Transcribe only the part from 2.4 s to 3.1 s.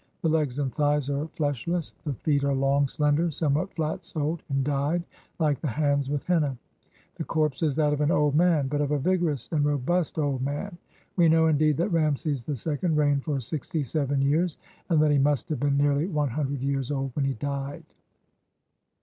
are long,